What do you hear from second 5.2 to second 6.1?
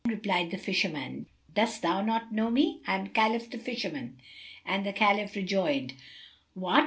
rejoined,